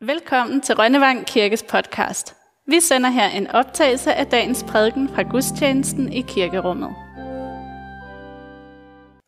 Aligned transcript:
Velkommen 0.00 0.60
til 0.60 0.74
Rønnevang 0.74 1.26
Kirkes 1.26 1.62
podcast. 1.62 2.36
Vi 2.66 2.80
sender 2.80 3.10
her 3.10 3.28
en 3.28 3.46
optagelse 3.46 4.14
af 4.14 4.26
dagens 4.26 4.64
prædiken 4.68 5.08
fra 5.08 5.22
gudstjenesten 5.22 6.12
i 6.12 6.20
kirkerummet. 6.20 6.90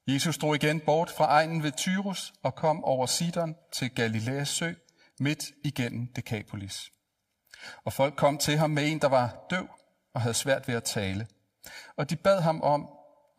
Jesus 0.09 0.39
drog 0.39 0.55
igen 0.55 0.81
bort 0.81 1.11
fra 1.11 1.25
egnen 1.25 1.63
ved 1.63 1.73
Tyrus 1.73 2.33
og 2.43 2.55
kom 2.55 2.85
over 2.85 3.07
Sidon 3.07 3.57
til 3.73 3.91
Galileas 3.91 4.49
sø, 4.49 4.73
midt 5.21 5.45
igennem 5.65 6.07
Decapolis. 6.17 6.93
Og 7.85 7.93
folk 7.93 8.17
kom 8.17 8.39
til 8.39 8.59
ham 8.59 8.71
med 8.71 8.93
en, 8.93 8.99
der 8.99 9.09
var 9.09 9.47
døv 9.51 9.69
og 10.15 10.21
havde 10.21 10.35
svært 10.35 10.69
ved 10.69 10.75
at 10.75 10.85
tale. 10.85 11.27
Og 11.97 12.11
de 12.11 12.17
bad 12.17 12.41
ham 12.41 12.63
om 12.63 12.89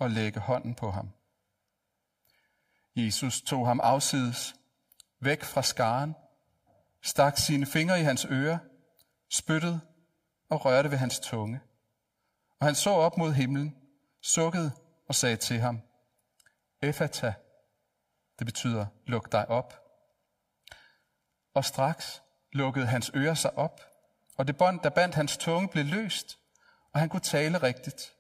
at 0.01 0.11
lægge 0.11 0.39
hånden 0.39 0.75
på 0.75 0.91
ham. 0.91 1.09
Jesus 2.95 3.41
tog 3.41 3.67
ham 3.67 3.79
afsides, 3.83 4.55
væk 5.21 5.43
fra 5.43 5.61
skaren, 5.61 6.15
stak 7.03 7.37
sine 7.37 7.65
fingre 7.65 7.99
i 7.99 8.03
hans 8.03 8.25
ører, 8.25 8.57
spyttede 9.29 9.81
og 10.49 10.65
rørte 10.65 10.91
ved 10.91 10.97
hans 10.97 11.19
tunge. 11.19 11.61
Og 12.59 12.65
han 12.65 12.75
så 12.75 12.89
op 12.89 13.17
mod 13.17 13.33
himlen, 13.33 13.75
sukkede 14.21 14.71
og 15.07 15.15
sagde 15.15 15.37
til 15.37 15.59
ham, 15.59 15.81
Efata, 16.81 17.33
det 18.39 18.47
betyder, 18.47 18.85
luk 19.05 19.31
dig 19.31 19.49
op. 19.49 19.73
Og 21.53 21.65
straks 21.65 22.21
lukkede 22.53 22.85
hans 22.85 23.11
ører 23.15 23.33
sig 23.33 23.57
op, 23.57 23.81
og 24.37 24.47
det 24.47 24.57
bånd, 24.57 24.79
der 24.79 24.89
bandt 24.89 25.15
hans 25.15 25.37
tunge, 25.37 25.69
blev 25.69 25.85
løst, 25.85 26.39
og 26.93 26.99
han 26.99 27.09
kunne 27.09 27.19
tale 27.19 27.57
rigtigt. 27.57 28.15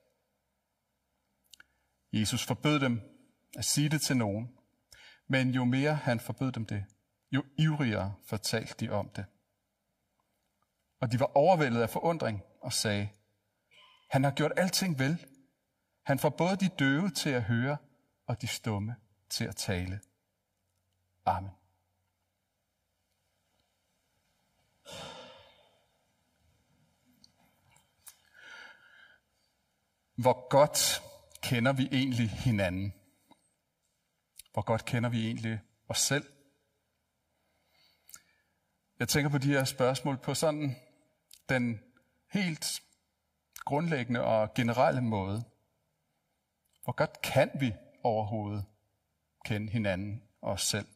Jesus 2.13 2.45
forbød 2.45 2.79
dem 2.79 3.01
at 3.57 3.65
sige 3.65 3.89
det 3.89 4.01
til 4.01 4.17
nogen, 4.17 4.49
men 5.27 5.49
jo 5.49 5.65
mere 5.65 5.95
han 5.95 6.19
forbød 6.19 6.51
dem 6.51 6.65
det, 6.65 6.85
jo 7.31 7.45
ivrigere 7.57 8.15
fortalte 8.25 8.85
de 8.85 8.89
om 8.89 9.09
det. 9.09 9.25
Og 10.99 11.11
de 11.11 11.19
var 11.19 11.37
overvældet 11.37 11.81
af 11.81 11.89
forundring 11.89 12.41
og 12.61 12.73
sagde, 12.73 13.09
han 14.09 14.23
har 14.23 14.31
gjort 14.31 14.51
alting 14.57 14.99
vel. 14.99 15.25
Han 16.03 16.19
får 16.19 16.29
både 16.29 16.55
de 16.55 16.69
døve 16.79 17.09
til 17.09 17.29
at 17.29 17.43
høre 17.43 17.77
og 18.25 18.41
de 18.41 18.47
stumme 18.47 18.95
til 19.29 19.45
at 19.45 19.55
tale. 19.55 20.01
Amen. 21.25 21.51
Hvor 30.15 30.49
godt 30.49 31.01
kender 31.41 31.73
vi 31.73 31.89
egentlig 31.91 32.29
hinanden? 32.29 32.93
Hvor 34.53 34.61
godt 34.61 34.85
kender 34.85 35.09
vi 35.09 35.25
egentlig 35.25 35.61
os 35.87 35.99
selv? 35.99 36.38
Jeg 38.99 39.09
tænker 39.09 39.29
på 39.29 39.37
de 39.37 39.47
her 39.47 39.63
spørgsmål 39.63 40.17
på 40.17 40.33
sådan 40.33 40.75
den 41.49 41.79
helt 42.31 42.81
grundlæggende 43.65 44.21
og 44.23 44.53
generelle 44.53 45.01
måde. 45.01 45.43
Hvor 46.83 46.93
godt 46.93 47.21
kan 47.21 47.51
vi 47.59 47.73
overhovedet 48.03 48.65
kende 49.45 49.71
hinanden 49.71 50.23
og 50.41 50.51
os 50.51 50.61
selv? 50.61 50.87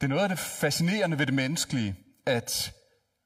Det 0.00 0.06
er 0.06 0.08
noget 0.08 0.22
af 0.22 0.28
det 0.28 0.38
fascinerende 0.38 1.18
ved 1.18 1.26
det 1.26 1.34
menneskelige, 1.34 1.96
at 2.26 2.74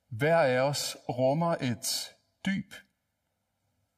hver 0.09 0.39
af 0.39 0.61
os 0.61 0.97
rummer 1.09 1.57
et 1.61 2.15
dyb, 2.47 2.75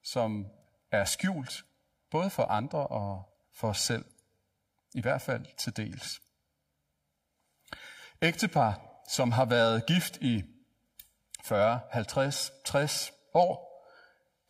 som 0.03 0.47
er 0.91 1.05
skjult, 1.05 1.65
både 2.11 2.31
for 2.31 2.43
andre 2.43 2.87
og 2.87 3.23
for 3.53 3.69
os 3.69 3.81
selv. 3.81 4.05
I 4.95 5.01
hvert 5.01 5.23
fald 5.23 5.47
til 5.59 5.77
dels. 5.77 6.21
Ægtepar, 8.23 9.03
som 9.09 9.33
har 9.33 9.45
været 9.45 9.87
gift 9.87 10.17
i 10.17 10.45
40, 11.45 11.81
50, 11.91 12.53
60 12.65 13.13
år, 13.35 13.75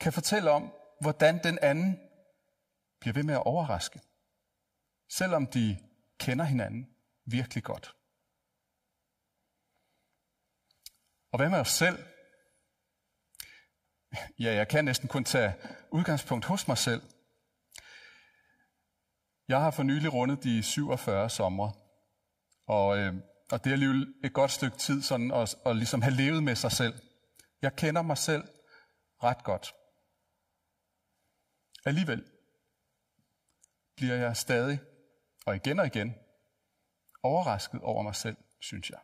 kan 0.00 0.12
fortælle 0.12 0.50
om, 0.50 0.72
hvordan 1.00 1.42
den 1.42 1.58
anden 1.58 2.00
bliver 3.00 3.14
ved 3.14 3.22
med 3.22 3.34
at 3.34 3.42
overraske, 3.42 4.00
selvom 5.08 5.46
de 5.46 5.78
kender 6.18 6.44
hinanden 6.44 6.88
virkelig 7.26 7.64
godt. 7.64 7.96
Og 11.32 11.38
hvad 11.38 11.50
med 11.50 11.58
os 11.58 11.70
selv? 11.70 11.98
Ja, 14.38 14.54
jeg 14.54 14.68
kan 14.68 14.84
næsten 14.84 15.08
kun 15.08 15.24
tage 15.24 15.54
udgangspunkt 15.90 16.44
hos 16.44 16.68
mig 16.68 16.78
selv. 16.78 17.02
Jeg 19.48 19.60
har 19.60 19.70
for 19.70 19.82
nylig 19.82 20.12
rundet 20.12 20.44
de 20.44 20.62
47 20.62 21.30
somre, 21.30 21.72
og 22.66 22.98
øh, 22.98 23.14
og 23.52 23.64
det 23.64 23.70
er 23.70 23.74
alligevel 23.74 24.14
et 24.24 24.32
godt 24.32 24.50
stykke 24.50 24.76
tid 24.76 25.02
sådan 25.02 25.30
at, 25.32 25.56
at 25.66 25.76
ligesom 25.76 26.02
have 26.02 26.14
levet 26.14 26.42
med 26.42 26.56
sig 26.56 26.72
selv. 26.72 26.94
Jeg 27.62 27.76
kender 27.76 28.02
mig 28.02 28.18
selv 28.18 28.44
ret 29.22 29.44
godt. 29.44 29.74
Alligevel 31.84 32.24
bliver 33.96 34.14
jeg 34.14 34.36
stadig, 34.36 34.80
og 35.46 35.56
igen 35.56 35.78
og 35.78 35.86
igen, 35.86 36.14
overrasket 37.22 37.80
over 37.80 38.02
mig 38.02 38.14
selv, 38.14 38.36
synes 38.60 38.90
jeg. 38.90 38.98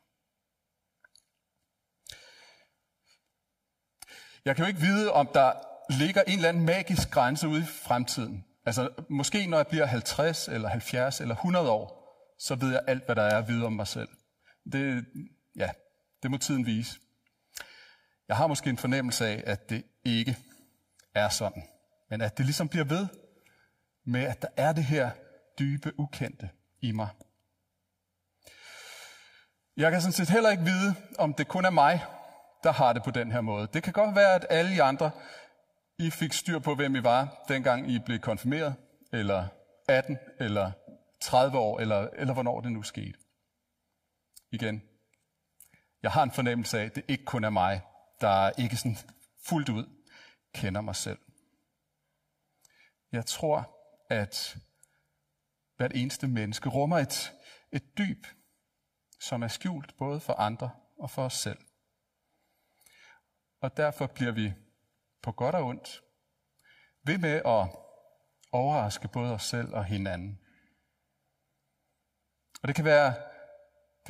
Jeg 4.45 4.57
kan 4.57 4.65
jo 4.65 4.69
ikke 4.69 4.81
vide, 4.81 5.13
om 5.13 5.27
der 5.35 5.53
ligger 5.99 6.23
en 6.23 6.37
eller 6.37 6.49
anden 6.49 6.65
magisk 6.65 7.11
grænse 7.11 7.49
ude 7.49 7.61
i 7.61 7.67
fremtiden. 7.67 8.45
Altså, 8.67 9.05
måske 9.09 9.47
når 9.47 9.57
jeg 9.57 9.67
bliver 9.67 9.87
50 9.87 10.49
eller 10.49 10.69
70 10.69 11.21
eller 11.21 11.35
100 11.35 11.71
år, 11.71 12.01
så 12.39 12.55
ved 12.55 12.73
jeg 12.73 12.85
alt, 12.87 13.05
hvad 13.05 13.17
der 13.17 13.23
er 13.23 13.39
at 13.39 13.49
vide 13.49 13.67
om 13.67 13.73
mig 13.73 13.87
selv. 13.87 14.09
Det, 14.73 15.07
ja, 15.57 15.71
det 16.23 16.31
må 16.31 16.37
tiden 16.37 16.67
vise. 16.67 17.01
Jeg 18.29 18.37
har 18.37 18.47
måske 18.47 18.71
en 18.71 18.79
fornemmelse 18.79 19.27
af, 19.27 19.43
at 19.47 19.71
det 19.71 19.85
ikke 20.05 20.37
er 21.15 21.29
sådan. 21.29 21.63
Men 22.11 22.21
at 22.21 22.39
det 22.39 22.47
ligesom 22.47 22.69
bliver 22.69 22.85
ved 22.85 23.07
med, 24.05 24.23
at 24.23 24.43
der 24.43 24.49
er 24.57 24.73
det 24.73 24.85
her 24.85 25.11
dybe 25.59 26.01
ukendte 26.01 26.51
i 26.81 26.93
mig. 26.93 27.09
Jeg 29.77 29.91
kan 29.91 30.01
sådan 30.01 30.13
set 30.13 30.29
heller 30.29 30.51
ikke 30.51 30.63
vide, 30.63 30.95
om 31.19 31.35
det 31.35 31.49
kun 31.49 31.65
er 31.65 31.71
mig, 31.71 32.05
der 32.63 32.73
har 32.73 32.93
det 32.93 33.03
på 33.03 33.11
den 33.11 33.33
her 33.33 33.41
måde. 33.41 33.69
Det 33.73 33.83
kan 33.83 33.93
godt 33.93 34.17
være, 34.17 34.35
at 34.35 34.47
alle 34.51 34.75
I 34.75 34.79
andre, 34.79 35.11
I 35.99 36.11
fik 36.11 36.33
styr 36.33 36.59
på, 36.59 36.75
hvem 36.75 36.97
I 36.97 37.03
var, 37.03 37.45
dengang 37.49 37.91
I 37.91 37.99
blev 37.99 38.19
konfirmeret, 38.19 38.75
eller 39.13 39.49
18, 39.89 40.19
eller 40.39 40.73
30 41.21 41.59
år, 41.59 41.81
eller, 41.81 42.09
eller 42.17 42.35
hvornår 42.35 42.61
det 42.61 42.73
nu 42.73 42.83
skete 42.83 43.19
igen. 44.51 44.83
Jeg 46.03 46.13
har 46.13 46.23
en 46.23 46.31
fornemmelse 46.31 46.81
af, 46.81 46.85
at 46.85 46.95
det 46.95 47.05
ikke 47.09 47.25
kun 47.25 47.45
er 47.45 47.51
mig, 47.51 47.83
der 48.21 48.51
ikke 48.51 48.77
sådan 48.77 48.97
fuldt 49.49 49.69
ud 49.69 49.87
kender 50.55 50.81
mig 50.81 50.97
selv. 50.97 51.19
Jeg 53.13 53.27
tror, 53.27 53.77
at 54.11 54.57
hvert 55.77 55.93
eneste 55.95 56.29
menneske 56.29 56.69
rummer 56.69 56.99
et, 56.99 57.33
et 57.73 57.99
dyb, 57.99 58.27
som 59.21 59.43
er 59.43 59.49
skjult 59.49 59.97
både 59.97 60.21
for 60.21 60.33
andre 60.33 60.71
og 60.99 61.11
for 61.11 61.25
os 61.25 61.35
selv. 61.35 61.59
Og 63.61 63.77
derfor 63.77 64.07
bliver 64.07 64.33
vi 64.33 64.53
på 65.23 65.33
godt 65.33 65.55
og 65.55 65.65
ondt 65.65 66.03
ved 67.03 67.19
med 67.19 67.35
at 67.35 67.69
overraske 68.53 69.09
både 69.09 69.33
os 69.33 69.45
selv 69.45 69.75
og 69.75 69.85
hinanden. 69.85 70.41
Og 72.63 72.69
det 72.69 72.77
kan 72.77 72.85
være 72.85 73.15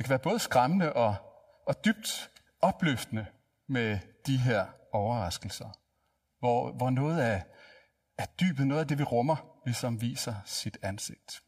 det 0.01 0.05
kan 0.05 0.09
være 0.09 0.19
både 0.19 0.39
skræmmende 0.39 0.93
og, 0.93 1.15
og 1.67 1.85
dybt 1.85 2.31
opløftende 2.61 3.25
med 3.67 3.99
de 4.25 4.37
her 4.37 4.65
overraskelser, 4.91 5.69
hvor, 6.39 6.71
hvor 6.71 6.89
noget 6.89 7.21
af, 7.21 7.43
af 8.17 8.27
dybet, 8.27 8.67
noget 8.67 8.81
af 8.81 8.87
det 8.87 8.99
vi 8.99 9.03
rummer, 9.03 9.61
ligesom 9.65 10.01
viser 10.01 10.35
sit 10.45 10.77
ansigt. 10.81 11.43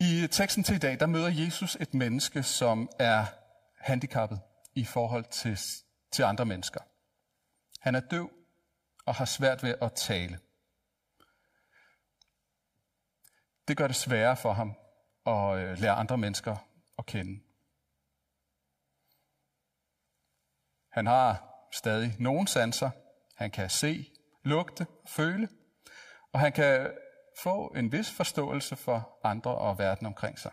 I 0.00 0.26
teksten 0.30 0.64
til 0.64 0.76
i 0.76 0.78
dag, 0.78 1.00
der 1.00 1.06
møder 1.06 1.28
Jesus 1.28 1.76
et 1.80 1.94
menneske, 1.94 2.42
som 2.42 2.90
er 2.98 3.26
handicappet 3.78 4.40
i 4.74 4.84
forhold 4.84 5.24
til, 5.24 5.58
til 6.12 6.22
andre 6.22 6.46
mennesker. 6.46 6.80
Han 7.80 7.94
er 7.94 8.00
døv 8.00 8.30
og 9.06 9.14
har 9.14 9.24
svært 9.24 9.62
ved 9.62 9.74
at 9.82 9.92
tale. 9.92 10.38
Det 13.70 13.76
gør 13.76 13.86
det 13.86 13.96
sværere 13.96 14.36
for 14.36 14.52
ham 14.52 14.76
at 15.26 15.58
øh, 15.58 15.78
lære 15.78 15.92
andre 15.92 16.18
mennesker 16.18 16.56
at 16.98 17.06
kende. 17.06 17.40
Han 20.92 21.06
har 21.06 21.54
stadig 21.72 22.16
nogle 22.18 22.48
sanser. 22.48 22.90
Han 23.36 23.50
kan 23.50 23.70
se, 23.70 24.12
lugte, 24.44 24.86
føle, 25.08 25.48
og 26.32 26.40
han 26.40 26.52
kan 26.52 26.92
få 27.42 27.66
en 27.66 27.92
vis 27.92 28.10
forståelse 28.10 28.76
for 28.76 29.18
andre 29.24 29.54
og 29.54 29.78
verden 29.78 30.06
omkring 30.06 30.38
sig. 30.38 30.52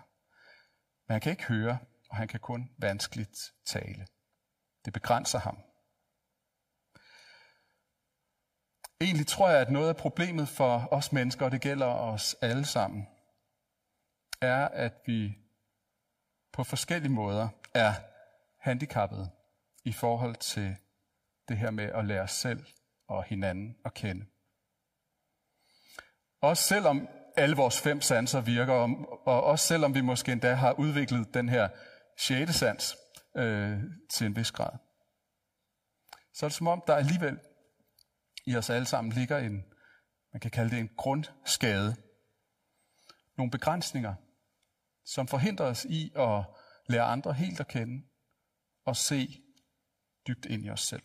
Men 1.08 1.14
han 1.14 1.22
kan 1.22 1.32
ikke 1.32 1.46
høre, 1.46 1.78
og 2.10 2.18
han 2.18 2.28
kan 2.28 2.40
kun 2.40 2.70
vanskeligt 2.80 3.38
tale. 3.66 4.08
Det 4.86 4.94
begrænser 4.94 5.40
ham. 5.40 5.58
Egentlig 9.02 9.28
tror 9.28 9.50
jeg, 9.50 9.62
at 9.62 9.72
noget 9.72 9.90
af 9.90 9.96
problemet 9.96 10.48
for 10.48 10.88
os 10.92 11.12
mennesker, 11.12 11.46
og 11.46 11.52
det 11.52 11.62
gælder 11.62 11.86
os 11.86 12.36
alle 12.42 12.66
sammen, 12.66 13.08
er, 14.42 14.68
at 14.68 14.94
vi 15.06 15.38
på 16.54 16.64
forskellige 16.64 17.12
måder 17.12 17.50
er 17.74 17.94
handicappede 18.60 19.30
i 19.86 19.94
forhold 19.94 20.36
til 20.36 20.76
det 21.48 21.58
her 21.58 21.72
med 21.72 21.86
at 21.86 22.06
lære 22.06 22.22
os 22.22 22.32
selv 22.32 22.66
og 23.08 23.24
hinanden 23.24 23.76
at 23.86 23.94
kende. 23.94 24.26
Også 26.42 26.64
selvom 26.64 27.08
alle 27.38 27.56
vores 27.56 27.82
fem 27.82 28.02
sanser 28.02 28.42
virker, 28.42 28.74
og 29.26 29.44
også 29.44 29.68
selvom 29.68 29.96
vi 29.96 30.02
måske 30.02 30.32
endda 30.32 30.54
har 30.54 30.72
udviklet 30.74 31.34
den 31.34 31.50
her 31.50 31.70
sjette 32.20 32.54
sans 32.54 32.98
øh, 33.38 33.80
til 34.10 34.28
en 34.28 34.36
vis 34.36 34.52
grad, 34.52 34.78
så 36.34 36.46
er 36.46 36.50
det 36.50 36.56
som 36.56 36.68
om, 36.68 36.84
der 36.88 36.96
alligevel 36.96 37.40
i 38.48 38.56
os 38.56 38.70
alle 38.70 38.86
sammen 38.86 39.14
ligger 39.14 39.38
en, 39.38 39.66
man 40.34 40.40
kan 40.40 40.52
kalde 40.52 40.70
det 40.70 40.80
en 40.80 40.90
grundskade. 40.98 41.96
Nogle 43.38 43.52
begrænsninger, 43.52 44.14
som 45.06 45.28
forhindrer 45.28 45.66
os 45.66 45.86
i 45.86 46.12
at 46.16 46.44
lære 46.88 47.04
andre 47.04 47.34
helt 47.34 47.60
at 47.60 47.68
kende 47.68 48.04
og 48.86 48.96
se 48.96 49.42
dybt 50.28 50.46
ind 50.46 50.66
i 50.66 50.70
os 50.70 50.82
selv. 50.82 51.04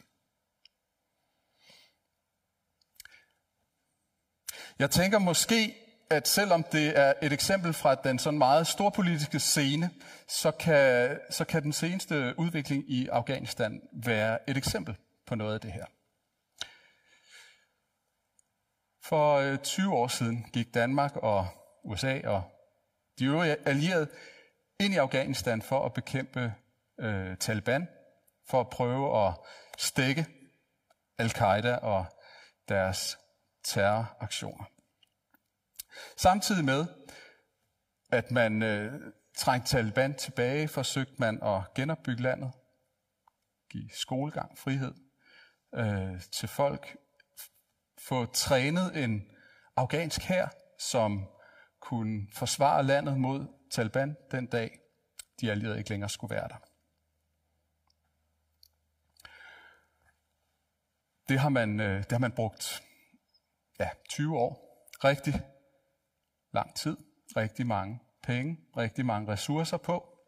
Jeg 4.78 4.90
tænker 4.90 5.18
måske, 5.18 5.74
at 6.10 6.28
selvom 6.28 6.62
det 6.62 6.98
er 6.98 7.12
et 7.22 7.32
eksempel 7.32 7.72
fra 7.72 7.94
den 7.94 8.18
sådan 8.18 8.38
meget 8.38 8.66
storpolitiske 8.66 9.40
scene, 9.40 9.90
så 10.28 10.50
kan, 10.50 11.18
så 11.30 11.44
kan 11.44 11.62
den 11.62 11.72
seneste 11.72 12.34
udvikling 12.38 12.90
i 12.90 13.08
Afghanistan 13.08 13.82
være 13.92 14.50
et 14.50 14.56
eksempel 14.56 14.96
på 15.26 15.34
noget 15.34 15.54
af 15.54 15.60
det 15.60 15.72
her. 15.72 15.84
For 19.04 19.34
øh, 19.36 19.58
20 19.58 19.94
år 19.94 20.08
siden 20.08 20.46
gik 20.52 20.74
Danmark 20.74 21.16
og 21.16 21.48
USA 21.84 22.20
og 22.24 22.42
de 23.18 23.24
øvrige 23.24 23.56
allierede 23.68 24.08
ind 24.80 24.94
i 24.94 24.96
Afghanistan 24.96 25.62
for 25.62 25.86
at 25.86 25.92
bekæmpe 25.92 26.54
øh, 27.00 27.36
Taliban, 27.36 27.88
for 28.48 28.60
at 28.60 28.70
prøve 28.70 29.26
at 29.26 29.34
stikke 29.78 30.26
al-Qaida 31.18 31.76
og 31.76 32.06
deres 32.68 33.18
terroraktioner. 33.64 34.64
Samtidig 36.16 36.64
med, 36.64 36.86
at 38.12 38.30
man 38.30 38.62
øh, 38.62 39.00
trængte 39.36 39.68
Taliban 39.68 40.14
tilbage, 40.14 40.68
forsøgte 40.68 41.14
man 41.18 41.42
at 41.42 41.74
genopbygge 41.74 42.22
landet, 42.22 42.52
give 43.70 43.90
skolegang, 43.92 44.58
frihed 44.58 44.94
øh, 45.74 46.20
til 46.32 46.48
folk, 46.48 46.96
få 48.08 48.26
trænet 48.26 49.04
en 49.04 49.22
afghansk 49.76 50.22
hær, 50.22 50.48
som 50.78 51.28
kunne 51.80 52.26
forsvare 52.32 52.82
landet 52.82 53.18
mod 53.18 53.46
Taliban 53.70 54.16
den 54.30 54.46
dag, 54.46 54.78
de 55.40 55.50
allierede 55.50 55.78
ikke 55.78 55.90
længere 55.90 56.10
skulle 56.10 56.34
være 56.34 56.48
der. 56.48 56.56
Det 61.28 61.40
har 61.40 61.48
man, 61.48 61.80
øh, 61.80 61.98
det 61.98 62.12
har 62.12 62.18
man 62.18 62.32
brugt 62.32 62.82
ja, 63.80 63.88
20 64.08 64.38
år. 64.38 64.86
Rigtig 65.04 65.34
lang 66.52 66.76
tid, 66.76 66.96
rigtig 67.36 67.66
mange 67.66 68.00
penge, 68.22 68.58
rigtig 68.76 69.06
mange 69.06 69.32
ressourcer 69.32 69.76
på. 69.76 70.18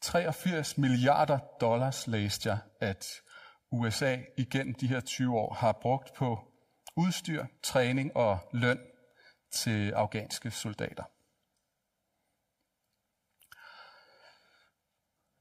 83 0.00 0.78
milliarder 0.78 1.38
dollars 1.60 2.06
læste 2.06 2.48
jeg, 2.48 2.58
at 2.80 3.06
USA 3.70 4.18
igennem 4.36 4.74
de 4.74 4.86
her 4.86 5.00
20 5.00 5.38
år 5.38 5.54
har 5.54 5.72
brugt 5.72 6.14
på 6.14 6.55
udstyr, 6.96 7.46
træning 7.62 8.16
og 8.16 8.38
løn 8.52 8.78
til 9.50 9.92
afghanske 9.92 10.50
soldater. 10.50 11.04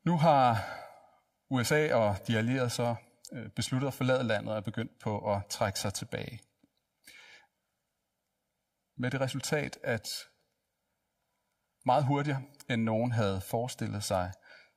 Nu 0.06 0.18
har 0.18 0.57
USA 1.50 1.94
og 1.96 2.28
de 2.28 2.38
allierede 2.38 2.69
så 2.69 2.96
øh, 3.34 3.50
besluttet 3.50 3.88
at 3.88 3.94
forlade 3.94 4.24
landet 4.24 4.52
og 4.52 4.57
er 4.57 4.62
begyndt 4.62 5.00
på 5.00 5.34
at 5.34 5.46
trække 5.50 5.80
sig 5.80 5.94
tilbage. 5.94 6.40
Med 8.98 9.12
det 9.12 9.22
resultat, 9.22 9.78
at 9.84 10.10
meget 11.86 12.06
hurtigere 12.06 12.44
end 12.69 12.84
nogen 12.84 13.12
havde 13.12 13.42
forestillet 13.42 14.04
sig, 14.04 14.34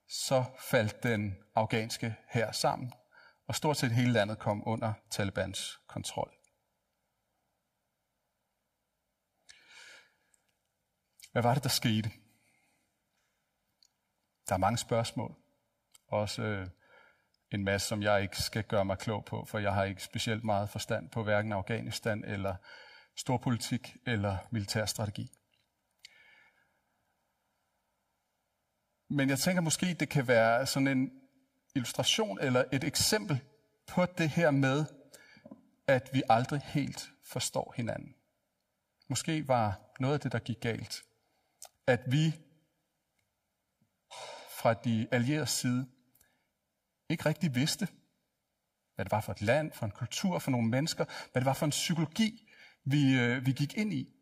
så 0.08 0.44
faldt 0.70 1.02
den 1.02 1.36
afghanske 1.54 2.16
hær 2.28 2.52
sammen, 2.52 2.92
og 3.48 3.54
stort 3.54 3.76
set 3.76 3.90
hele 3.90 4.12
landet 4.12 4.38
kom 4.38 4.68
under 4.68 4.92
Talibans 5.10 5.78
kontrol. 5.88 6.37
Hvad 11.32 11.42
var 11.42 11.54
det, 11.54 11.62
der 11.62 11.68
skete? 11.68 12.10
Der 14.48 14.54
er 14.54 14.58
mange 14.58 14.78
spørgsmål. 14.78 15.34
Også 16.08 16.42
øh, 16.42 16.68
en 17.50 17.64
masse, 17.64 17.88
som 17.88 18.02
jeg 18.02 18.22
ikke 18.22 18.36
skal 18.36 18.64
gøre 18.64 18.84
mig 18.84 18.98
klog 18.98 19.24
på, 19.24 19.44
for 19.44 19.58
jeg 19.58 19.74
har 19.74 19.84
ikke 19.84 20.02
specielt 20.02 20.44
meget 20.44 20.70
forstand 20.70 21.10
på 21.10 21.22
hverken 21.22 21.52
Afghanistan 21.52 22.24
eller 22.24 22.56
storpolitik 23.16 23.96
eller 24.06 24.36
militærstrategi. 24.50 25.30
Men 29.10 29.28
jeg 29.28 29.38
tænker 29.38 29.60
måske, 29.60 29.94
det 29.94 30.08
kan 30.08 30.28
være 30.28 30.66
sådan 30.66 30.88
en 30.88 31.10
illustration 31.74 32.40
eller 32.40 32.64
et 32.72 32.84
eksempel 32.84 33.40
på 33.86 34.06
det 34.06 34.30
her 34.30 34.50
med, 34.50 34.84
at 35.86 36.10
vi 36.12 36.22
aldrig 36.28 36.60
helt 36.64 37.10
forstår 37.24 37.74
hinanden. 37.76 38.14
Måske 39.08 39.48
var 39.48 39.80
noget 40.00 40.14
af 40.14 40.20
det, 40.20 40.32
der 40.32 40.38
gik 40.38 40.60
galt, 40.60 41.02
at 41.88 42.12
vi 42.12 42.34
fra 44.50 44.74
de 44.74 45.08
allierede 45.12 45.46
side 45.46 45.88
ikke 47.08 47.26
rigtig 47.26 47.54
vidste, 47.54 47.88
hvad 48.94 49.04
det 49.04 49.12
var 49.12 49.20
for 49.20 49.32
et 49.32 49.42
land, 49.42 49.72
for 49.72 49.86
en 49.86 49.92
kultur, 49.92 50.38
for 50.38 50.50
nogle 50.50 50.68
mennesker, 50.68 51.04
hvad 51.04 51.42
det 51.42 51.46
var 51.46 51.52
for 51.52 51.66
en 51.66 51.70
psykologi, 51.70 52.48
vi, 52.84 53.18
øh, 53.18 53.46
vi 53.46 53.52
gik 53.52 53.76
ind 53.76 53.92
i. 53.92 54.14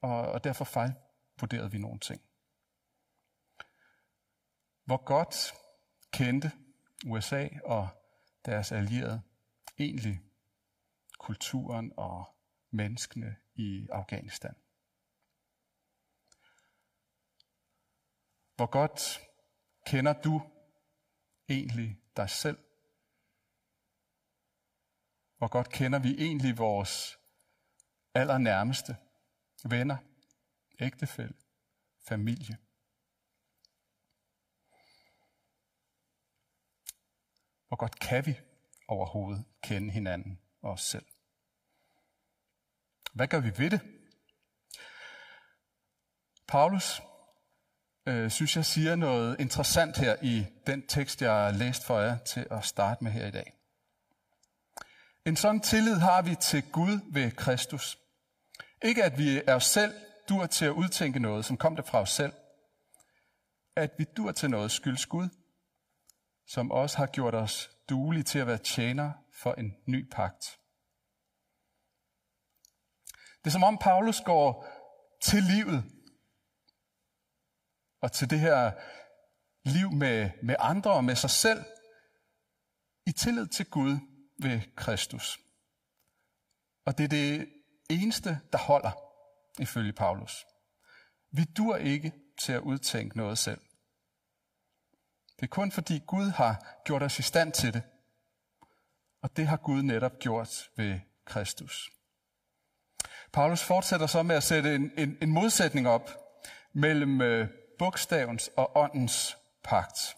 Og, 0.00 0.32
og 0.32 0.44
derfor 0.44 0.64
fejlvurderede 0.64 1.70
vi 1.70 1.78
nogle 1.78 1.98
ting. 1.98 2.22
Hvor 4.84 5.04
godt 5.04 5.54
kendte 6.12 6.52
USA 7.06 7.48
og 7.64 7.88
deres 8.46 8.72
allierede 8.72 9.22
egentlig 9.78 10.20
kulturen 11.18 11.92
og 11.96 12.36
menneskene 12.70 13.36
i 13.54 13.88
Afghanistan. 13.92 14.54
Hvor 18.56 18.66
godt 18.66 19.20
kender 19.86 20.12
du 20.12 20.42
egentlig 21.48 22.00
dig 22.16 22.30
selv? 22.30 22.58
Hvor 25.38 25.48
godt 25.48 25.70
kender 25.70 25.98
vi 25.98 26.14
egentlig 26.18 26.58
vores 26.58 27.18
allernærmeste 28.14 28.96
venner, 29.64 29.96
ægtefælle, 30.80 31.34
familie? 32.08 32.58
Hvor 37.68 37.76
godt 37.76 37.98
kan 37.98 38.26
vi 38.26 38.40
overhovedet 38.88 39.44
kende 39.62 39.90
hinanden 39.90 40.40
og 40.62 40.70
os 40.70 40.82
selv? 40.82 41.06
Hvad 43.12 43.28
gør 43.28 43.40
vi 43.40 43.58
ved 43.58 43.70
det? 43.70 43.80
Paulus 46.48 47.02
øh, 48.06 48.30
synes 48.30 48.56
jeg 48.56 48.64
siger 48.64 48.96
noget 48.96 49.36
interessant 49.40 49.96
her 49.96 50.16
i 50.22 50.46
den 50.66 50.86
tekst, 50.86 51.22
jeg 51.22 51.30
har 51.30 51.50
læst 51.50 51.84
for 51.84 52.00
jer 52.00 52.18
til 52.18 52.46
at 52.50 52.64
starte 52.64 53.04
med 53.04 53.12
her 53.12 53.26
i 53.26 53.30
dag. 53.30 53.52
En 55.26 55.36
sådan 55.36 55.60
tillid 55.60 55.96
har 55.96 56.22
vi 56.22 56.34
til 56.34 56.62
Gud 56.72 57.00
ved 57.12 57.30
Kristus. 57.30 57.98
Ikke 58.82 59.04
at 59.04 59.18
vi 59.18 59.42
er 59.46 59.54
os 59.54 59.64
selv 59.64 59.94
dur 60.28 60.46
til 60.46 60.64
at 60.64 60.70
udtænke 60.70 61.18
noget, 61.18 61.44
som 61.44 61.56
kom 61.56 61.76
der 61.76 61.82
fra 61.82 62.00
os 62.00 62.10
selv. 62.10 62.32
At 63.76 63.90
vi 63.98 64.04
dur 64.16 64.32
til 64.32 64.50
noget 64.50 64.70
skyldes 64.70 65.06
Gud, 65.06 65.28
som 66.48 66.70
også 66.70 66.96
har 66.96 67.06
gjort 67.06 67.34
os 67.34 67.70
duelige 67.88 68.22
til 68.22 68.38
at 68.38 68.46
være 68.46 68.58
tjener 68.58 69.12
for 69.32 69.52
en 69.52 69.76
ny 69.86 70.10
pagt. 70.10 70.58
Det 73.38 73.46
er 73.46 73.50
som 73.50 73.64
om 73.64 73.78
Paulus 73.78 74.20
går 74.20 74.66
til 75.22 75.42
livet 75.42 75.84
og 78.06 78.12
til 78.12 78.30
det 78.30 78.40
her 78.40 78.72
liv 79.64 79.92
med, 79.92 80.30
med 80.42 80.56
andre 80.58 80.92
og 80.92 81.04
med 81.04 81.16
sig 81.16 81.30
selv 81.30 81.64
i 83.06 83.12
tillid 83.12 83.46
til 83.46 83.70
Gud 83.70 83.98
ved 84.42 84.60
Kristus. 84.76 85.38
Og 86.84 86.98
det 86.98 87.04
er 87.04 87.08
det 87.08 87.48
eneste, 87.90 88.40
der 88.52 88.58
holder, 88.58 88.90
ifølge 89.58 89.92
Paulus. 89.92 90.46
Vi 91.32 91.44
dur 91.44 91.76
ikke 91.76 92.12
til 92.40 92.52
at 92.52 92.60
udtænke 92.60 93.16
noget 93.16 93.38
selv. 93.38 93.60
Det 95.36 95.42
er 95.42 95.46
kun 95.46 95.72
fordi 95.72 96.02
Gud 96.06 96.30
har 96.30 96.80
gjort 96.84 97.02
os 97.02 97.18
i 97.18 97.22
stand 97.22 97.52
til 97.52 97.74
det. 97.74 97.82
Og 99.22 99.36
det 99.36 99.46
har 99.46 99.56
Gud 99.56 99.82
netop 99.82 100.18
gjort 100.18 100.70
ved 100.76 101.00
Kristus. 101.24 101.90
Paulus 103.32 103.62
fortsætter 103.62 104.06
så 104.06 104.22
med 104.22 104.36
at 104.36 104.42
sætte 104.42 104.74
en, 104.74 104.90
en, 104.98 105.18
en 105.22 105.30
modsætning 105.30 105.88
op 105.88 106.10
mellem 106.72 107.20
øh, 107.20 107.65
bogstavens 107.78 108.50
og 108.56 108.76
åndens 108.76 109.36
pagt. 109.64 110.16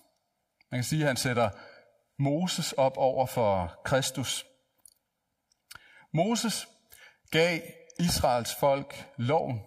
Man 0.70 0.78
kan 0.78 0.84
sige, 0.84 1.02
at 1.02 1.06
han 1.06 1.16
sætter 1.16 1.50
Moses 2.18 2.72
op 2.72 2.96
over 2.96 3.26
for 3.26 3.80
Kristus. 3.84 4.46
Moses 6.12 6.68
gav 7.30 7.60
Israels 7.98 8.54
folk 8.54 9.06
loven. 9.16 9.62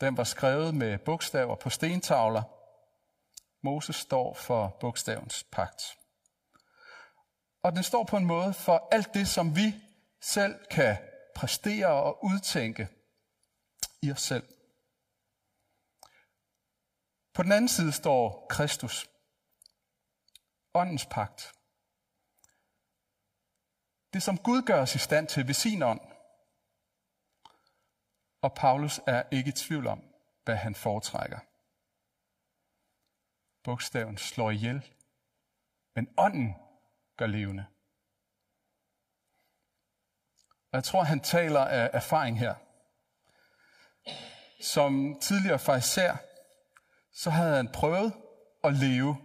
Den 0.00 0.16
var 0.16 0.24
skrevet 0.24 0.74
med 0.74 0.98
bogstaver 0.98 1.56
på 1.56 1.70
stentavler. 1.70 2.42
Moses 3.62 3.96
står 3.96 4.34
for 4.34 4.76
bogstavens 4.80 5.44
pagt. 5.52 5.82
Og 7.62 7.72
den 7.72 7.82
står 7.82 8.04
på 8.04 8.16
en 8.16 8.24
måde 8.24 8.54
for 8.54 8.88
alt 8.92 9.14
det, 9.14 9.28
som 9.28 9.56
vi 9.56 9.74
selv 10.22 10.54
kan 10.70 10.96
præstere 11.34 11.86
og 11.86 12.24
udtænke 12.24 12.88
i 14.02 14.12
os 14.12 14.22
selv. 14.22 14.44
På 17.34 17.42
den 17.42 17.52
anden 17.52 17.68
side 17.68 17.92
står 17.92 18.46
Kristus, 18.50 19.10
åndens 20.74 21.06
pagt. 21.06 21.52
Det, 24.12 24.22
som 24.22 24.38
Gud 24.38 24.62
gør 24.62 24.82
os 24.82 24.94
i 24.94 24.98
stand 24.98 25.28
til 25.28 25.46
ved 25.46 25.54
sin 25.54 25.82
ånd. 25.82 26.00
Og 28.40 28.54
Paulus 28.54 29.00
er 29.06 29.22
ikke 29.30 29.48
i 29.48 29.52
tvivl 29.52 29.86
om, 29.86 30.02
hvad 30.44 30.56
han 30.56 30.74
foretrækker. 30.74 31.38
Bogstaven 33.64 34.18
slår 34.18 34.50
ihjel, 34.50 34.92
men 35.94 36.14
ånden 36.16 36.54
gør 37.16 37.26
levende. 37.26 37.66
Og 40.72 40.76
jeg 40.76 40.84
tror, 40.84 41.02
han 41.02 41.20
taler 41.20 41.60
af 41.60 41.90
erfaring 41.92 42.38
her. 42.38 42.54
Som 44.60 45.20
tidligere 45.20 45.58
fariser, 45.58 46.16
så 47.14 47.30
havde 47.30 47.56
han 47.56 47.72
prøvet 47.72 48.12
at 48.64 48.74
leve 48.74 49.16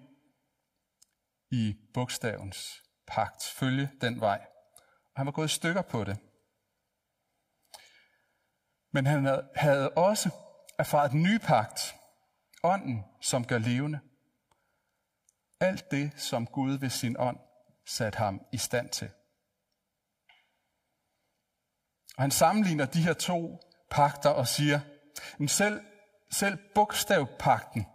i 1.51 1.75
bogstavens 1.93 2.83
pagt, 3.07 3.43
følge 3.43 3.91
den 4.01 4.21
vej. 4.21 4.47
Og 5.05 5.13
han 5.15 5.25
var 5.25 5.31
gået 5.31 5.51
i 5.51 5.55
stykker 5.55 5.81
på 5.81 6.03
det. 6.03 6.17
Men 8.91 9.05
han 9.05 9.49
havde 9.55 9.89
også 9.89 10.29
erfaret 10.79 11.11
den 11.11 11.23
nye 11.23 11.39
pagt, 11.39 11.95
ånden, 12.63 13.03
som 13.21 13.45
gør 13.45 13.57
levende. 13.57 13.99
Alt 15.59 15.91
det, 15.91 16.11
som 16.15 16.47
Gud 16.47 16.77
ved 16.77 16.89
sin 16.89 17.15
ånd 17.19 17.39
satte 17.85 18.17
ham 18.17 18.41
i 18.53 18.57
stand 18.57 18.89
til. 18.89 19.11
Og 22.17 22.23
han 22.23 22.31
sammenligner 22.31 22.85
de 22.85 23.03
her 23.03 23.13
to 23.13 23.59
pakter 23.89 24.29
og 24.29 24.47
siger, 24.47 24.79
men 25.37 25.47
selv, 25.47 25.81
selv 26.31 26.57
bogstavpakten, 26.75 27.85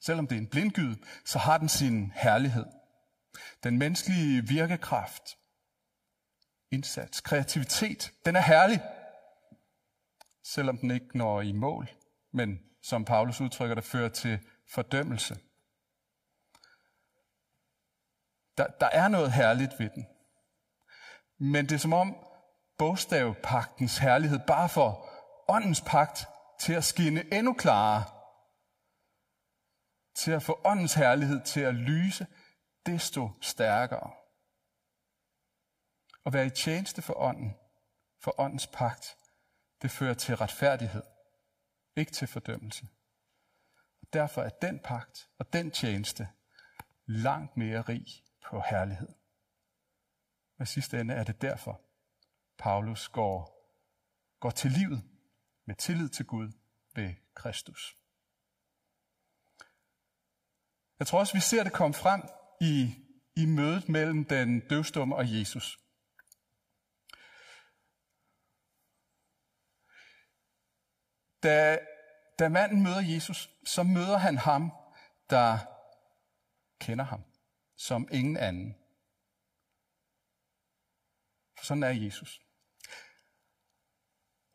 selvom 0.00 0.26
det 0.26 0.36
er 0.36 0.40
en 0.40 0.48
blindgyd, 0.48 0.96
så 1.24 1.38
har 1.38 1.58
den 1.58 1.68
sin 1.68 2.12
herlighed. 2.14 2.66
Den 3.62 3.78
menneskelige 3.78 4.48
virkekraft, 4.48 5.38
indsats, 6.70 7.20
kreativitet, 7.20 8.12
den 8.24 8.36
er 8.36 8.40
herlig, 8.40 8.82
selvom 10.44 10.78
den 10.78 10.90
ikke 10.90 11.18
når 11.18 11.40
i 11.40 11.52
mål, 11.52 11.90
men 12.32 12.58
som 12.82 13.04
Paulus 13.04 13.40
udtrykker 13.40 13.74
det, 13.74 13.84
fører 13.84 14.08
til 14.08 14.38
fordømmelse. 14.70 15.38
Der, 18.58 18.66
der 18.66 18.86
er 18.86 19.08
noget 19.08 19.32
herligt 19.32 19.72
ved 19.78 19.90
den. 19.94 20.06
Men 21.38 21.64
det 21.66 21.74
er 21.74 21.78
som 21.78 21.92
om 21.92 22.16
bogstavpagtens 22.78 23.98
herlighed 23.98 24.38
bare 24.46 24.68
for 24.68 25.08
åndens 25.48 25.80
pagt 25.86 26.26
til 26.58 26.72
at 26.72 26.84
skinne 26.84 27.34
endnu 27.34 27.54
klarere. 27.54 28.04
Til 30.14 30.30
at 30.30 30.42
få 30.42 30.60
åndens 30.64 30.94
herlighed 30.94 31.44
til 31.44 31.60
at 31.60 31.74
lyse 31.74 32.26
desto 32.86 33.30
stærkere. 33.40 34.10
At 36.26 36.32
være 36.32 36.46
i 36.46 36.50
tjeneste 36.50 37.02
for 37.02 37.14
ånden, 37.14 37.56
for 38.22 38.40
åndens 38.40 38.66
pagt, 38.66 39.16
det 39.82 39.90
fører 39.90 40.14
til 40.14 40.36
retfærdighed, 40.36 41.02
ikke 41.96 42.12
til 42.12 42.28
fordømmelse. 42.28 42.88
Og 44.02 44.12
derfor 44.12 44.42
er 44.42 44.48
den 44.48 44.80
pagt 44.84 45.28
og 45.38 45.52
den 45.52 45.70
tjeneste 45.70 46.28
langt 47.06 47.56
mere 47.56 47.80
rig 47.80 48.06
på 48.44 48.60
herlighed. 48.60 49.08
Og 50.58 50.62
i 50.62 50.66
sidste 50.66 51.00
ende 51.00 51.14
er 51.14 51.24
det 51.24 51.42
derfor, 51.42 51.80
Paulus 52.58 53.08
går, 53.08 53.58
går 54.40 54.50
til 54.50 54.70
livet 54.70 55.17
med 55.68 55.76
tillid 55.76 56.08
til 56.08 56.26
Gud 56.26 56.52
ved 56.94 57.14
Kristus. 57.34 57.96
Jeg 60.98 61.06
tror 61.06 61.18
også, 61.18 61.34
vi 61.34 61.40
ser 61.40 61.64
det 61.64 61.72
komme 61.72 61.94
frem 61.94 62.22
i, 62.60 62.94
i 63.36 63.46
mødet 63.46 63.88
mellem 63.88 64.24
den 64.24 64.60
døvstumme 64.60 65.16
og 65.16 65.38
Jesus. 65.38 65.78
Da, 71.42 71.78
da 72.38 72.48
manden 72.48 72.82
møder 72.82 73.00
Jesus, 73.00 73.50
så 73.64 73.82
møder 73.82 74.18
han 74.18 74.38
ham, 74.38 74.72
der 75.30 75.58
kender 76.80 77.04
ham 77.04 77.24
som 77.76 78.08
ingen 78.12 78.36
anden. 78.36 78.74
For 81.58 81.64
sådan 81.64 81.82
er 81.82 81.88
Jesus. 81.88 82.47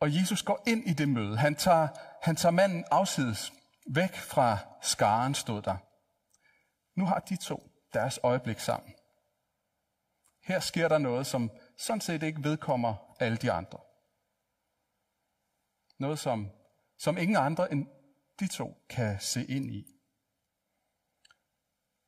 Og 0.03 0.15
Jesus 0.15 0.43
går 0.43 0.63
ind 0.67 0.87
i 0.89 0.93
det 0.93 1.09
møde. 1.09 1.37
Han 1.37 1.55
tager, 1.55 1.87
han 2.21 2.35
tager 2.35 2.51
manden 2.51 2.85
afsides, 2.91 3.53
væk 3.87 4.15
fra 4.15 4.57
skaren 4.81 5.35
stod 5.35 5.61
der. 5.61 5.77
Nu 6.99 7.05
har 7.05 7.19
de 7.19 7.35
to 7.35 7.71
deres 7.93 8.19
øjeblik 8.23 8.59
sammen. 8.59 8.93
Her 10.43 10.59
sker 10.59 10.87
der 10.87 10.97
noget, 10.97 11.27
som 11.27 11.51
sådan 11.77 12.01
set 12.01 12.23
ikke 12.23 12.43
vedkommer 12.43 13.15
alle 13.19 13.37
de 13.37 13.51
andre. 13.51 13.79
Noget, 15.99 16.19
som, 16.19 16.51
som 16.97 17.17
ingen 17.17 17.37
andre 17.37 17.71
end 17.71 17.87
de 18.39 18.47
to 18.47 18.85
kan 18.89 19.19
se 19.19 19.45
ind 19.45 19.71
i. 19.71 19.85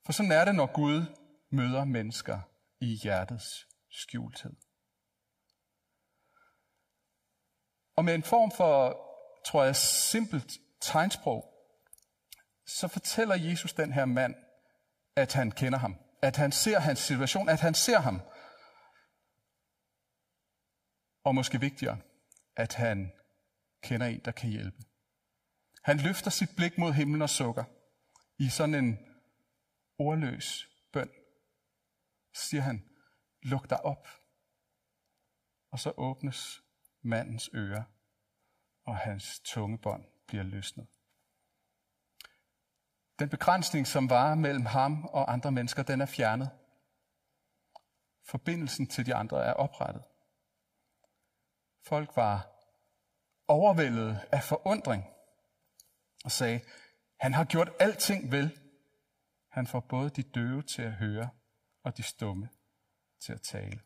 For 0.06 0.14
sådan 0.14 0.32
er 0.32 0.46
det, 0.46 0.56
når 0.56 0.74
Gud 0.74 1.06
møder 1.52 1.86
mennesker 1.86 2.40
i 2.80 2.86
hjertets 2.86 3.68
skjulthed. 3.90 4.64
Og 7.96 8.06
med 8.06 8.16
en 8.16 8.24
form 8.24 8.52
for, 8.52 9.02
tror 9.46 9.64
jeg, 9.64 9.75
simpelt 9.75 10.60
tegnsprog, 10.82 11.56
så 12.68 12.88
fortæller 12.88 13.36
Jesus 13.36 13.74
den 13.74 13.94
her 13.94 14.06
mand, 14.06 14.36
at 15.16 15.34
han 15.34 15.52
kender 15.52 15.80
ham. 15.80 15.96
At 16.22 16.36
han 16.36 16.52
ser 16.52 16.80
hans 16.80 17.00
situation, 17.00 17.50
at 17.50 17.60
han 17.60 17.74
ser 17.74 18.00
ham. 18.00 18.22
Og 21.24 21.36
måske 21.36 21.60
vigtigere, 21.60 21.98
at 22.56 22.74
han 22.74 23.12
kender 23.84 24.08
en, 24.08 24.22
der 24.25 24.32
kan 24.32 24.50
hjælpe. 24.50 24.78
Han 25.84 25.98
løfter 25.98 26.32
sit 26.32 26.50
blik 26.56 26.78
mod 26.78 26.94
himlen 26.94 27.22
og 27.22 27.30
sukker 27.30 27.64
i 28.40 28.50
sådan 28.50 28.75
en 28.75 29.00
ordløs 30.00 30.68
bøn. 30.94 31.10
Så 32.34 32.50
siger 32.50 32.62
han, 32.62 32.90
luk 33.42 33.70
dig 33.70 33.86
op. 33.86 34.08
Og 35.72 35.80
så 35.80 35.94
åbnes 35.98 36.64
mandens 37.05 37.50
ører, 37.53 37.83
og 38.83 38.97
hans 38.97 39.39
tungebånd 39.39 40.05
bliver 40.27 40.43
løsnet. 40.43 40.88
Den 43.19 43.29
begrænsning, 43.29 43.88
som 43.88 44.09
var 44.09 44.35
mellem 44.35 44.65
ham 44.65 45.05
og 45.05 45.33
andre 45.33 45.51
mennesker, 45.51 45.83
den 45.83 46.01
er 46.01 46.05
fjernet. 46.05 46.50
Forbindelsen 48.24 48.88
til 48.88 49.05
de 49.05 49.15
andre 49.15 49.45
er 49.45 49.53
oprettet. 49.53 50.03
Folk 51.83 52.15
var 52.15 52.55
overvældet 53.47 54.19
af 54.31 54.43
forundring 54.43 55.03
og 56.24 56.31
sagde, 56.31 56.62
han 57.19 57.33
har 57.33 57.45
gjort 57.45 57.69
alting 57.79 58.31
vel. 58.31 58.59
Han 59.50 59.67
får 59.67 59.79
både 59.79 60.09
de 60.09 60.24
døve 60.24 60.62
til 60.62 60.81
at 60.81 60.93
høre 60.93 61.29
og 61.83 61.97
de 61.97 62.03
stumme 62.03 62.50
til 63.19 63.33
at 63.33 63.41
tale. 63.41 63.85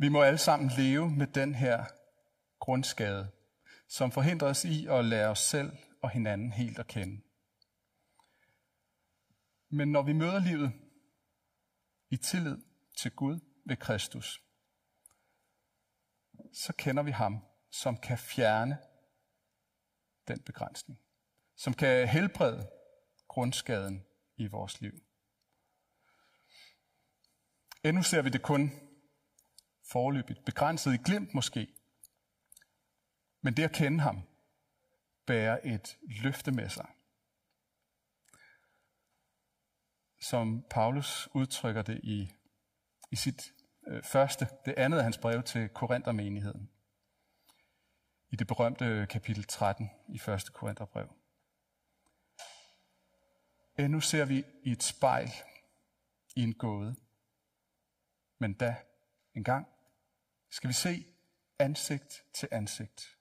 Vi 0.00 0.08
må 0.08 0.22
alle 0.22 0.38
sammen 0.38 0.70
leve 0.76 1.10
med 1.10 1.26
den 1.26 1.54
her 1.54 1.84
grundskade, 2.58 3.30
som 3.88 4.12
forhindrer 4.12 4.48
os 4.48 4.64
i 4.64 4.86
at 4.86 5.04
lære 5.04 5.28
os 5.28 5.38
selv 5.38 5.72
og 6.02 6.10
hinanden 6.10 6.52
helt 6.52 6.78
at 6.78 6.86
kende. 6.86 7.22
Men 9.68 9.92
når 9.92 10.02
vi 10.02 10.12
møder 10.12 10.38
livet 10.38 10.72
i 12.10 12.16
tillid 12.16 12.58
til 12.96 13.10
Gud 13.10 13.40
ved 13.64 13.76
Kristus, 13.76 14.42
så 16.52 16.72
kender 16.78 17.02
vi 17.02 17.10
ham, 17.10 17.44
som 17.70 17.96
kan 17.96 18.18
fjerne 18.18 18.78
den 20.28 20.42
begrænsning, 20.42 21.00
som 21.56 21.74
kan 21.74 22.08
helbrede 22.08 22.70
grundskaden 23.28 24.04
i 24.36 24.46
vores 24.46 24.80
liv. 24.80 24.92
Endnu 27.84 28.02
ser 28.02 28.22
vi 28.22 28.30
det 28.30 28.42
kun 28.42 28.87
forløbigt, 29.88 30.44
begrænset 30.44 30.94
i 30.94 30.96
glimt 31.04 31.34
måske. 31.34 31.74
Men 33.40 33.56
det 33.56 33.62
at 33.62 33.72
kende 33.72 34.00
ham 34.00 34.22
bærer 35.26 35.60
et 35.64 35.98
løfte 36.22 36.52
med 36.52 36.68
sig. 36.68 36.86
Som 40.20 40.64
Paulus 40.70 41.28
udtrykker 41.34 41.82
det 41.82 42.00
i, 42.02 42.32
i 43.10 43.16
sit 43.16 43.54
øh, 43.88 44.02
første, 44.02 44.48
det 44.64 44.74
andet 44.76 44.98
af 44.98 45.04
hans 45.04 45.18
brev 45.18 45.42
til 45.42 45.68
Korinthermenigheden. 45.68 46.70
I 48.30 48.36
det 48.36 48.46
berømte 48.46 49.06
kapitel 49.10 49.44
13 49.44 49.90
i 50.08 50.18
første 50.18 50.52
Korintherbrev. 50.52 51.08
Endnu 53.78 54.00
ser 54.00 54.24
vi 54.24 54.44
i 54.62 54.72
et 54.72 54.82
spejl 54.82 55.30
i 56.36 56.42
en 56.42 56.54
gåde. 56.54 56.96
Men 58.38 58.54
da 58.54 58.76
en 59.34 59.44
gang 59.44 59.66
skal 60.50 60.68
vi 60.68 60.74
se 60.74 61.06
ansigt 61.58 62.24
til 62.34 62.48
ansigt. 62.52 63.16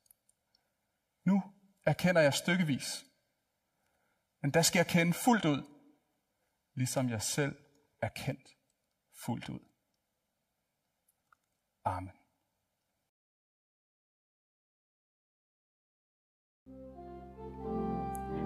Nu 1.26 1.44
erkender 1.86 2.22
jeg 2.22 2.34
stykkevis, 2.34 3.06
men 4.42 4.52
der 4.52 4.62
skal 4.62 4.80
jeg 4.80 4.88
kende 4.88 5.14
fuldt 5.14 5.46
ud, 5.46 5.64
ligesom 6.74 7.10
jeg 7.10 7.22
selv 7.22 7.56
er 8.02 8.10
kendt 8.10 8.50
fuldt 9.16 9.50
ud. 9.50 9.60
Amen. 11.86 12.12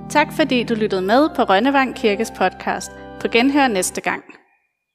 Tak 0.09 0.27
fordi 0.33 0.63
du 0.63 0.73
lyttede 0.73 1.01
med 1.01 1.29
på 1.35 1.43
Rønnevang 1.43 1.95
Kirkes 1.95 2.31
podcast. 2.37 2.91
På 3.21 3.27
genhør 3.27 3.67
næste 3.67 4.01
gang. 4.01 4.40